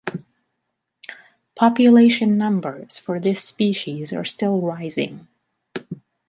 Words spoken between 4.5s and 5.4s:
rising.